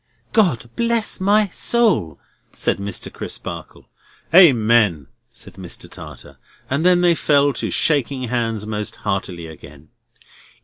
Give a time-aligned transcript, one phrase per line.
[0.33, 2.19] "God bless my soul!"
[2.53, 3.13] said Mr.
[3.13, 3.87] Crisparkle.
[4.33, 5.87] "Amen!" said Mr.
[5.87, 6.37] Tartar.
[6.71, 9.89] And then they fell to shaking hands most heartily again.